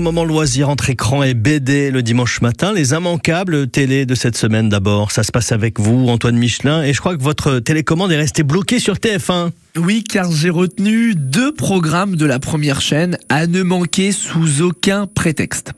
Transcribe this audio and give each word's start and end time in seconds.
moment 0.00 0.24
loisir 0.24 0.68
entre 0.68 0.90
écran 0.90 1.22
et 1.22 1.34
BD 1.34 1.90
le 1.90 2.02
dimanche 2.02 2.40
matin. 2.40 2.72
Les 2.72 2.92
immanquables 2.92 3.68
télé 3.68 4.04
de 4.04 4.14
cette 4.14 4.36
semaine 4.36 4.68
d'abord. 4.68 5.10
Ça 5.10 5.22
se 5.22 5.32
passe 5.32 5.52
avec 5.52 5.80
vous, 5.80 6.08
Antoine 6.08 6.36
Michelin, 6.36 6.82
et 6.82 6.92
je 6.92 7.00
crois 7.00 7.16
que 7.16 7.22
votre 7.22 7.60
télécommande 7.60 8.12
est 8.12 8.16
restée 8.16 8.42
bloquée 8.42 8.78
sur 8.78 8.94
TF1. 8.94 9.50
Oui, 9.76 10.04
car 10.04 10.30
j'ai 10.32 10.50
retenu 10.50 11.14
deux 11.14 11.52
programmes 11.52 12.16
de 12.16 12.26
la 12.26 12.38
première 12.38 12.80
chaîne 12.80 13.18
à 13.28 13.46
ne 13.46 13.62
manquer 13.62 14.12
sous 14.12 14.62
aucun 14.62 15.06
prétexte. 15.06 15.72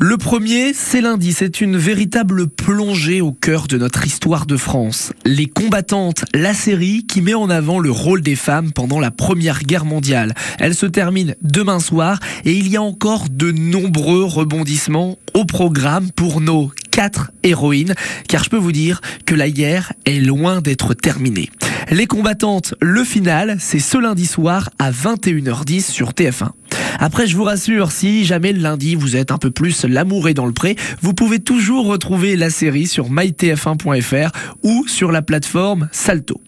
Le 0.00 0.16
premier, 0.16 0.74
c'est 0.74 1.00
lundi. 1.00 1.32
C'est 1.32 1.60
une 1.60 1.76
véritable 1.76 2.46
plongée 2.46 3.20
au 3.20 3.32
cœur 3.32 3.66
de 3.66 3.76
notre 3.78 4.06
histoire 4.06 4.46
de 4.46 4.56
France. 4.56 5.12
Les 5.24 5.46
combattantes, 5.46 6.24
la 6.34 6.54
série 6.54 7.04
qui 7.04 7.20
met 7.20 7.34
en 7.34 7.50
avant 7.50 7.80
le 7.80 7.90
rôle 7.90 8.20
des 8.20 8.36
femmes 8.36 8.70
pendant 8.70 9.00
la 9.00 9.10
Première 9.10 9.64
Guerre 9.64 9.84
mondiale. 9.84 10.34
Elle 10.60 10.76
se 10.76 10.86
termine 10.86 11.34
demain 11.42 11.80
soir 11.80 12.20
et 12.44 12.52
il 12.52 12.68
y 12.68 12.76
a 12.76 12.82
encore 12.82 13.24
de 13.28 13.50
nombreux 13.50 14.22
rebondissements 14.22 15.18
au 15.34 15.44
programme 15.44 16.12
pour 16.12 16.40
nos 16.40 16.70
quatre 16.92 17.32
héroïnes, 17.42 17.94
car 18.28 18.44
je 18.44 18.50
peux 18.50 18.56
vous 18.56 18.72
dire 18.72 19.00
que 19.26 19.34
la 19.34 19.50
guerre 19.50 19.92
est 20.04 20.20
loin 20.20 20.60
d'être 20.60 20.94
terminée. 20.94 21.50
Les 21.90 22.06
combattantes, 22.06 22.74
le 22.80 23.02
final, 23.02 23.56
c'est 23.58 23.78
ce 23.80 23.98
lundi 23.98 24.26
soir 24.26 24.70
à 24.78 24.92
21h10 24.92 25.90
sur 25.90 26.10
TF1. 26.10 26.50
Après, 26.98 27.26
je 27.26 27.36
vous 27.36 27.44
rassure, 27.44 27.92
si 27.92 28.24
jamais 28.24 28.52
le 28.52 28.60
lundi 28.60 28.96
vous 28.96 29.16
êtes 29.16 29.30
un 29.30 29.38
peu 29.38 29.50
plus 29.50 29.84
l'amouré 29.84 30.34
dans 30.34 30.46
le 30.46 30.52
pré, 30.52 30.76
vous 31.00 31.14
pouvez 31.14 31.38
toujours 31.38 31.86
retrouver 31.86 32.36
la 32.36 32.50
série 32.50 32.86
sur 32.86 33.10
mytf1.fr 33.10 34.30
ou 34.64 34.84
sur 34.88 35.12
la 35.12 35.22
plateforme 35.22 35.88
Salto. 35.92 36.40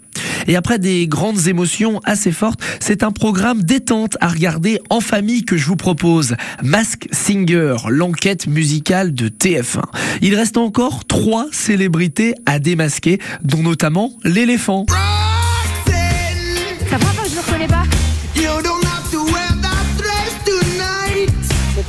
Et 0.49 0.57
après 0.57 0.79
des 0.79 1.07
grandes 1.07 1.47
émotions 1.47 2.01
assez 2.05 2.33
fortes, 2.33 2.61
c'est 2.81 3.05
un 3.05 3.13
programme 3.13 3.63
détente 3.63 4.17
à 4.21 4.29
regarder 4.29 4.81
en 4.91 5.01
famille 5.01 5.45
que 5.45 5.57
je 5.57 5.67
vous 5.67 5.77
propose. 5.77 6.35
Mask 6.63 7.07
Singer, 7.13 7.77
l'enquête 7.89 8.49
musicale 8.49 9.15
de 9.15 9.29
TF1. 9.29 9.83
Il 10.23 10.35
reste 10.35 10.57
encore 10.57 11.05
trois 11.05 11.47
célébrités 11.53 12.35
à 12.47 12.59
démasquer, 12.59 13.21
dont 13.43 13.63
notamment 13.63 14.13
l'éléphant. 14.25 14.87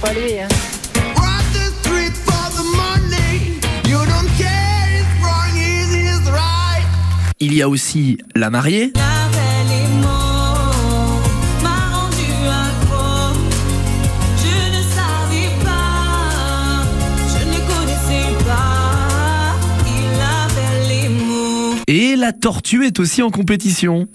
Pas 0.02 0.14
lui, 0.14 0.40
hein. 0.40 0.48
Il 7.44 7.56
y 7.56 7.62
a 7.62 7.70
aussi 7.70 8.20
la 8.36 8.50
mariée. 8.50 8.94
Et 21.88 22.16
la 22.16 22.32
tortue 22.32 22.86
est 22.86 23.00
aussi 23.00 23.22
en 23.22 23.32
compétition. 23.32 24.08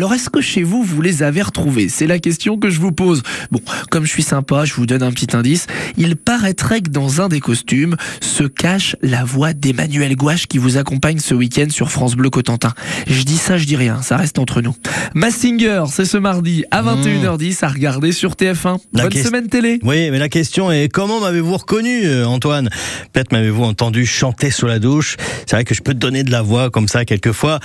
Alors 0.00 0.14
est-ce 0.14 0.30
que 0.30 0.40
chez 0.40 0.62
vous, 0.62 0.82
vous 0.82 1.02
les 1.02 1.22
avez 1.22 1.42
retrouvés? 1.42 1.90
C'est 1.90 2.06
la 2.06 2.18
question 2.18 2.56
que 2.56 2.70
je 2.70 2.80
vous 2.80 2.90
pose. 2.90 3.22
Bon, 3.50 3.60
comme 3.90 4.06
je 4.06 4.08
suis 4.08 4.22
sympa, 4.22 4.64
je 4.64 4.72
vous 4.72 4.86
donne 4.86 5.02
un 5.02 5.12
petit 5.12 5.36
indice. 5.36 5.66
Il 5.98 6.16
paraîtrait 6.16 6.80
que 6.80 6.88
dans 6.88 7.20
un 7.20 7.28
des 7.28 7.40
costumes 7.40 7.96
se 8.22 8.44
cache 8.44 8.96
la 9.02 9.24
voix 9.24 9.52
d'Emmanuel 9.52 10.16
Gouache 10.16 10.46
qui 10.46 10.56
vous 10.56 10.78
accompagne 10.78 11.18
ce 11.18 11.34
week-end 11.34 11.66
sur 11.68 11.90
France 11.90 12.14
Bleu 12.14 12.30
Cotentin. 12.30 12.72
Je 13.08 13.24
dis 13.24 13.36
ça, 13.36 13.58
je 13.58 13.66
dis 13.66 13.76
rien, 13.76 14.00
ça 14.00 14.16
reste 14.16 14.38
entre 14.38 14.62
nous. 14.62 14.74
Massinger, 15.14 15.84
c'est 15.90 16.06
ce 16.06 16.16
mardi 16.16 16.64
à 16.70 16.82
21h10 16.82 17.62
à 17.62 17.68
regarder 17.68 18.12
sur 18.12 18.36
TF1. 18.36 18.78
La 18.94 19.06
Bonne 19.06 19.22
semaine 19.22 19.48
télé 19.48 19.80
Oui, 19.82 20.10
mais 20.10 20.18
la 20.18 20.30
question 20.30 20.72
est 20.72 20.88
comment 20.88 21.20
m'avez-vous 21.20 21.58
reconnu, 21.58 22.06
euh, 22.06 22.26
Antoine? 22.26 22.70
Peut-être 23.12 23.32
m'avez-vous 23.32 23.64
entendu 23.64 24.06
chanter 24.06 24.50
sous 24.50 24.66
la 24.66 24.78
douche. 24.78 25.18
C'est 25.44 25.56
vrai 25.56 25.64
que 25.64 25.74
je 25.74 25.82
peux 25.82 25.92
te 25.92 25.98
donner 25.98 26.24
de 26.24 26.30
la 26.30 26.40
voix 26.40 26.70
comme 26.70 26.88
ça 26.88 27.04
quelquefois. 27.04 27.60